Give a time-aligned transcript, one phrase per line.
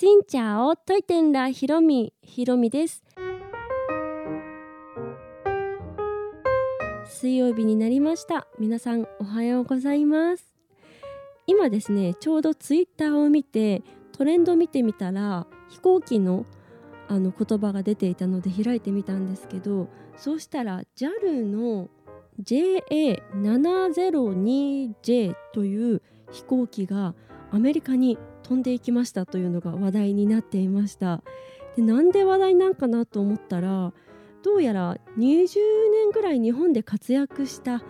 [0.00, 3.04] しんちゃおといてんらひろみひろみです。
[7.04, 8.46] 水曜日になりました。
[8.58, 10.54] 皆さんおはようございます。
[11.46, 13.82] 今ですねちょうどツイッターを見て
[14.12, 16.46] トレンド見てみたら飛行機の
[17.06, 21.90] あの言葉が出ていたので開いてみたんですけどそうしたら JAL の
[22.42, 26.00] JA702J という
[26.32, 27.14] 飛行機が
[27.50, 28.16] アメリカに
[28.50, 31.22] 飛んでいきましたというのが話題になっていました
[31.76, 33.92] でなんで話題なんかなと思ったら
[34.42, 35.60] どうやら20
[35.92, 37.80] 年ぐらい日本で活躍した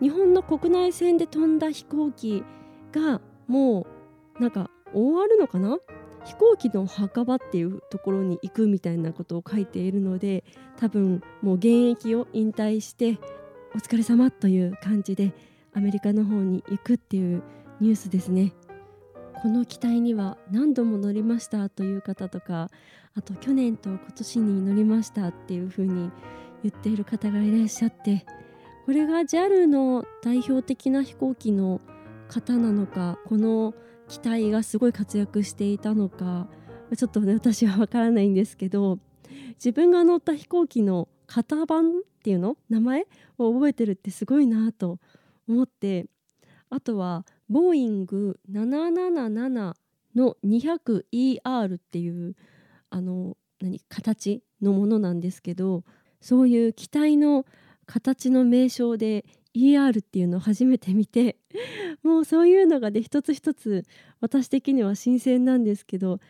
[0.00, 2.44] 日本の国内線で飛んだ飛行機
[2.92, 3.84] がも
[4.38, 5.80] うなんか終わるのかな？
[6.24, 10.44] 飛行機の墓場っていうところに行くみたいなことを書いているので
[10.76, 13.18] 多分もう現役を引退して
[13.74, 15.32] お疲れ様という感じで
[15.74, 17.42] アメリカの方に行くっていう
[17.80, 18.52] ニュースですね。
[19.42, 22.70] この機体には何度も乗りましたという方とか
[23.14, 26.10] あと去年と今年に乗りましたっていう風に
[26.62, 28.26] 言っている方がいらっしゃって
[28.86, 31.80] これが JAL の代表的な飛行機の
[32.28, 33.74] 方なのかこの
[34.08, 36.48] 機体がすごい活躍していたのか
[36.96, 38.98] ちょっとね私は分からないんですけど
[39.54, 43.06] 自分が乗った飛行機の型番っていうの名前
[43.38, 44.98] を覚えてるってすごいなと
[45.48, 46.06] 思って
[46.70, 49.74] あとはボーイング777
[50.14, 52.34] の 200ER っていう
[52.90, 55.84] あの何形のものなんですけど
[56.20, 57.44] そういう機体の
[57.86, 59.24] 形の名称で
[59.54, 61.38] ER っていうのを初めて見て
[62.02, 63.84] もうそういうのがね一つ一つ
[64.20, 66.20] 私的には新鮮なんですけど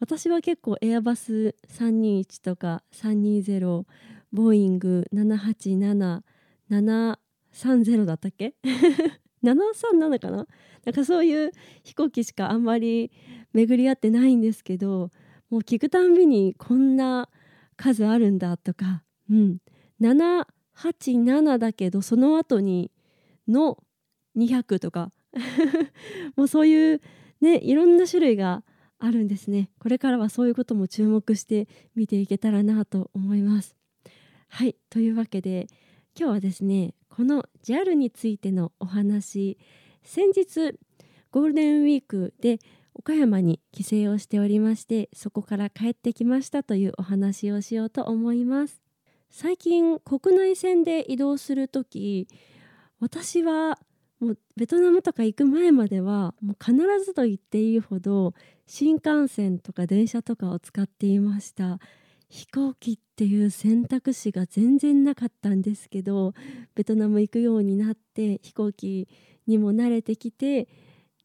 [0.00, 3.84] 私は結構エアバス321とか320
[4.32, 8.54] ボーイング787730だったっけ？
[9.44, 10.46] 737かな？
[10.84, 13.12] なんかそういう飛行機しかあんまり
[13.52, 15.10] 巡り合ってないんですけど
[15.50, 17.28] もう聞くたんびにこんな
[17.76, 19.58] 数あるんだとか、うん、
[20.00, 22.90] 787だけどその後に
[23.46, 23.78] の
[24.36, 25.12] 200とか。
[26.36, 27.00] もうそういう
[27.40, 28.62] ねいろんな種類が
[28.98, 29.70] あるんですね。
[29.78, 33.76] これからはそういうことも注目して見ていけたらなと思います。
[34.48, 34.76] はい。
[34.88, 35.66] というわけで
[36.16, 39.58] 今日はですねこの JAL についてのお話
[40.04, 40.78] 先日
[41.32, 42.60] ゴールデンウィークで
[42.94, 48.80] 岡山に帰省をしておりましてそこから帰ってきましたというお話をしようと思います。
[49.28, 52.28] 最近国内線で移動する時
[53.00, 53.80] 私は
[54.20, 58.34] もうベトナムとか行く前まではもう必ずと言っていいほど
[58.68, 61.80] 新幹線とか電車とかを使っていました。
[62.28, 66.34] 飛行機っていう選択肢が全然なかったんですけど
[66.74, 69.08] ベトナム行くようになって飛行機
[69.46, 70.68] にも慣れてきて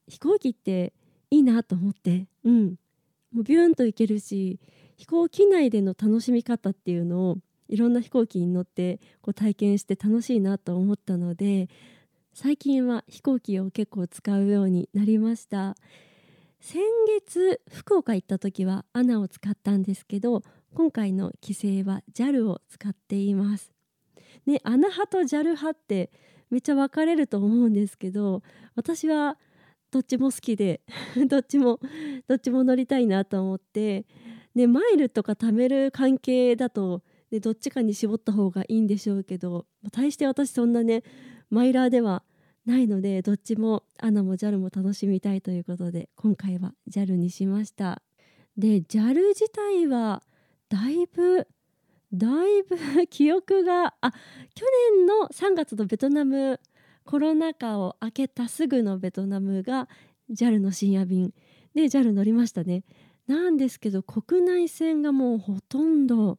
[0.08, 0.94] 飛行機って
[1.32, 2.76] いいなと思ってうん。
[3.34, 4.60] もうビューンと行けるし
[4.98, 7.38] 飛行機内での楽しみ方っていうのを
[7.68, 11.70] いろんな飛行機に乗ってこう体験して楽しいなと思ったので
[12.34, 15.76] 最近は飛行機を結構使うようになりました。
[16.59, 20.44] 先月福岡行った時はアナを使ったんですけど
[20.74, 23.72] 今回の帰省は JAL を使っています。
[24.46, 26.12] ねアナ派と JAL 派って
[26.50, 28.44] めっちゃ分かれると思うんですけど
[28.75, 29.38] 私は
[29.92, 30.81] どっちも好きで
[31.28, 31.80] どっちも
[32.28, 34.06] どっちも乗りたいなと思って
[34.53, 41.03] ねマイルとか貯める関係だとでどっちかに絞った方がいいんでしょうけど大して私そんなね
[41.50, 42.24] マイラーでは
[42.69, 48.03] ないのでどっちもアナも JAL も楽しみたいということで今回は JAL にしました。
[48.57, 50.22] で JAL 自体は
[50.69, 51.47] だいぶ
[52.13, 52.78] だいぶ
[53.09, 54.12] 記憶があ
[54.53, 54.66] 去
[54.96, 56.59] 年の3月のベトナム
[57.06, 59.90] コロナ禍を明けたすぐのベトナムが
[60.30, 61.34] JAL の深夜便。
[61.74, 62.84] で JAL 乗りましたね。
[63.25, 66.38] なんですけど国内線がもうほとんど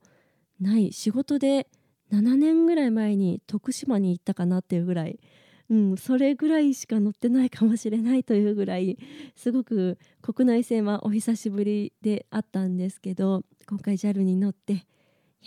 [0.61, 0.93] ない。
[0.93, 1.67] 仕事で
[2.13, 5.19] 7年ぐらい前に徳島に行ったかなっていうぐらい、
[5.71, 8.99] うん、それぐらいしか乗ってないかもしれないというぐらい
[9.37, 14.77] すごく国内線はお久しぶりであったんですけど今回 JAL に乗ってい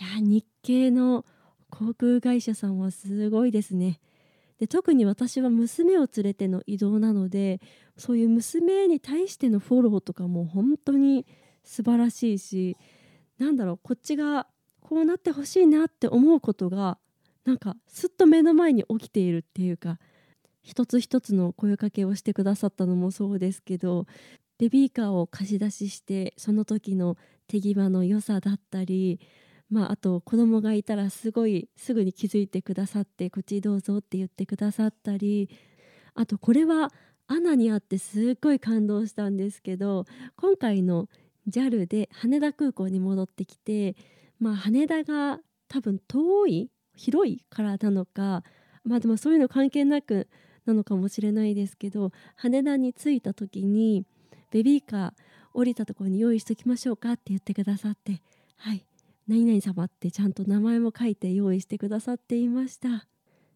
[0.00, 1.26] や日系の
[1.68, 4.00] 航空会社さんはすごいですね。
[4.58, 7.60] で特に私は娘を連れての移動なので
[7.98, 11.26] そういう娘に対してのフォローとかも本当に
[11.64, 12.76] 素晴らしいし
[13.38, 14.46] なんだろうこっちが
[14.80, 16.98] こうなってほしいなって思うことが
[17.44, 19.98] なんかすっと目の前に起きているっていうか
[20.64, 24.06] 一つ一つの声かけをしてくださったのもそうですけど
[24.58, 27.16] ベビーカーを貸し出ししてその時の
[27.46, 29.20] 手際の良さだったり
[29.70, 35.48] まあ、あと子供がいたらすごいすぐに気づいてくださってこっちどうぞって言ってくださったり
[36.14, 36.92] あとこれは
[37.26, 40.04] アナにあってすっごい感動したんですけど
[40.36, 41.08] 今回の
[41.48, 43.96] JAL で羽田空港に戻ってきて、
[44.38, 48.44] まあ、羽田が多分遠い広いからなのか
[48.84, 50.28] まあでもそういうの関係なく
[50.66, 54.04] なのかもしれないですけど羽田に着いた時に
[54.50, 55.12] ベビーカー
[55.52, 58.22] 降りたところに用意しときましょうかって言ってくださって
[58.56, 58.84] はい
[59.26, 63.06] 何々様ってちゃんと名前も書いて用意してくださっていました。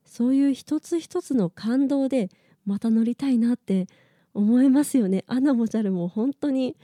[0.04, 2.30] そういう一つ一つの感動で
[2.64, 3.86] また乗りたいなって
[4.32, 5.24] 思いますよね。
[5.26, 6.76] アナも JAL も本当に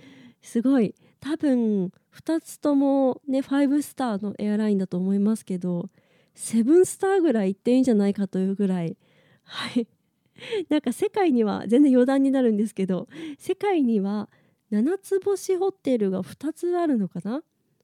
[0.43, 0.95] すごい。
[1.21, 5.89] 多分2つともね5スターのエアラインだと思いますけど
[6.37, 8.99] 7スターぐらい行っていいんじゃないかというぐらい。
[9.45, 9.89] はい。
[10.69, 13.09] なんか世界には全然余談になるんですけど
[13.39, 14.29] 世界には
[14.73, 17.43] 7つ星ホテルが2つあるのかな？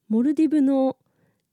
[0.09, 0.97] モルディブの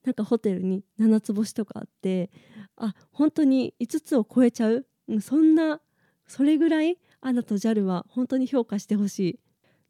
[0.04, 2.30] なんかホテルに7つ星とかあって
[2.76, 4.86] あ本当に5つを超えちゃう、
[5.20, 5.80] そんな
[6.26, 9.40] それぐらいアナと JAL は本当に評価してほしい。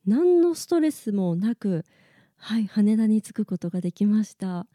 [0.07, 1.85] 何のストレスもなく
[2.39, 4.67] はい羽田に着くことができました。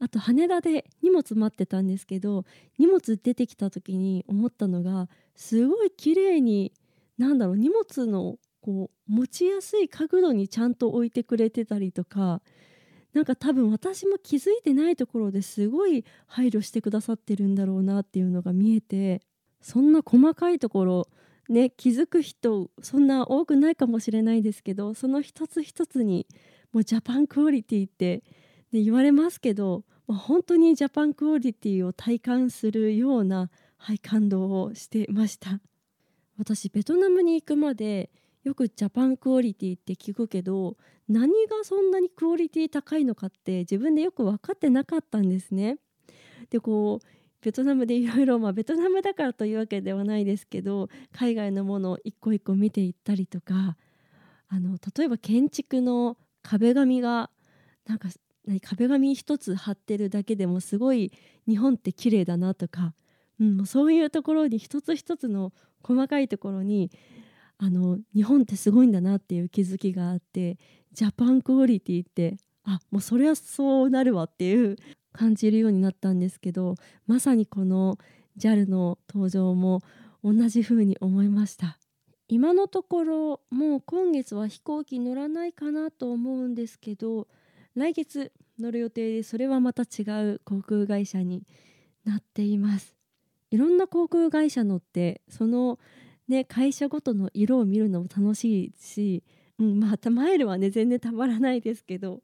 [0.00, 2.44] あと羽田で荷物待ってたんですけど
[2.78, 6.72] 荷物出てきた時に思ったのがすごい綺麗に
[7.16, 12.42] なんだろう荷物のこう持ちやすい角度にちゃんと置いてくれてたりとか
[13.12, 19.20] なんか多分私も気づいてないところですごい配慮してくださってるんだろうなっていうのが見えて
[19.60, 21.08] そんな細かいところ
[21.48, 26.26] ね気づく人そんな多くないかもしれないですけどその一つ一つに
[26.74, 28.24] もうジャパンクオリティって、
[28.72, 33.48] ね、言われますけど、ま、本当にジャパンクオリティを体感するような、
[33.78, 35.60] はい、感動をしてました
[36.36, 38.10] 私ベトナムに行くまで
[38.42, 40.76] よくジャパンクオリティって聞くけど
[41.08, 45.78] 何がそんなにクオリティ高いのかって自分でよく分かってなかったんですね。
[46.50, 47.06] でこう
[47.40, 53.76] ベトナムでいろいろベトナムだからというわけではないですけど海外のものを一個一個見ていったりとか
[54.48, 57.30] あの例えば建築の壁紙が
[57.86, 58.08] なんか
[58.62, 61.12] 壁紙一つ貼ってるだけでもすごい
[61.48, 62.94] 日本って綺麗だなとか、
[63.40, 65.52] うん、そういうところに一つ一つの
[65.82, 66.90] 細かいところに
[67.58, 70.58] あの日本ってすごいんだなっていう気づきがあって
[70.92, 74.76] ジャパンクオリティってあもうそりゃそうなるわっていう
[75.12, 76.74] 感じるようになったんですけど
[77.06, 77.98] まさにこの
[78.38, 79.80] JAL の登場も
[80.22, 81.78] 同じ風に思いました。
[82.28, 87.28] 今のところもう今月は飛行機乗らないかなと思うんですけど
[87.74, 91.46] 来月乗る予定でそれはまた違う航空会社に
[92.04, 92.94] なっています。
[93.50, 95.78] いろんな航空会社乗ってその
[96.28, 99.22] ね会社ごとの色を見るのも楽しいし、
[99.58, 102.22] うん、まあマイルはね全然たまらないですけど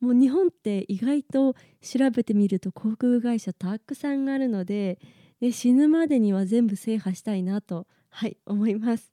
[0.00, 4.98] もう日本って意外と調べてみると航空会社たくさんあるので
[5.40, 9.12] で死ぬまでには全部制覇したいなとはい思います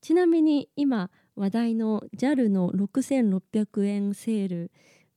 [0.00, 4.70] ちなみに今話題の JAL の6600円セール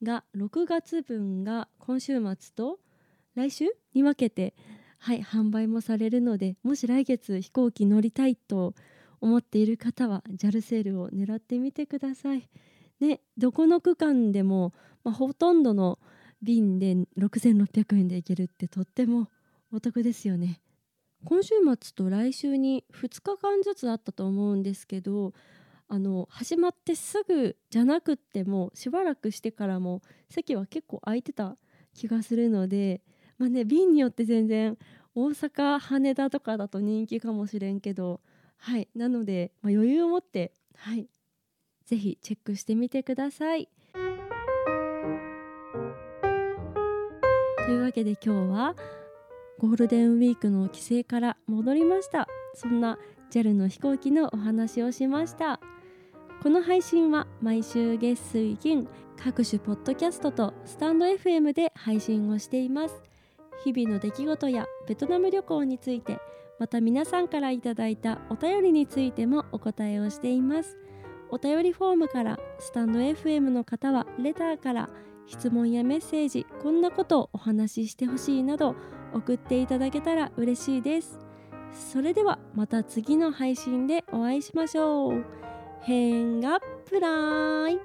[0.03, 2.79] が6月分が今週末と
[3.35, 4.53] 来週に分けて
[5.00, 8.75] はい販売もされるのでもし来月飛行機乗りたいと
[9.19, 12.50] 思っている方は JAL セールを狙ってみてください。
[13.00, 14.73] ね、どこの区間でも、
[15.03, 15.97] まあ、ほとんどの
[16.41, 19.27] 便で6600円で行けるってとっても
[19.73, 20.61] お得ですよね。
[21.23, 25.33] 今週末と来週に2日間ずつあったと思うんですけど
[25.88, 31.57] あの始まってすぐじゃなくってもしばらくしてからも席は結構空いてた
[31.94, 33.01] 気がするので、
[33.37, 34.78] まあね、便によって全然
[35.13, 38.21] 大阪羽田とかだと人気かもしれんけど
[38.57, 41.07] はいなので、まあ、余裕を持ってはい
[41.85, 43.68] ぜひチェックしてみてください。
[47.66, 48.75] というわけで今日は
[49.61, 52.27] ゴールデンウィークの帰省から戻りました。
[52.56, 52.97] そんな
[53.30, 55.59] JAL の飛行機のお話をしました。
[56.41, 58.87] この配信は毎週月水金
[59.23, 63.03] 各種ポッドキャストとスタンド FM で配信をしています。
[63.63, 66.18] 日々の出来事やベトナム旅行について
[66.57, 70.80] また皆さんからいただいたお便りについてもお答えをしています。
[71.30, 74.89] お便りフォームからスタンド FM の方はレターから
[75.27, 78.75] 質問やメッセージこんなことをお話ししてほしいなど
[79.13, 81.19] 送っていただけたら嬉しいです。
[81.73, 85.25] それではまた次の配信でお会いしましょう。
[85.81, 87.80] 変がプライ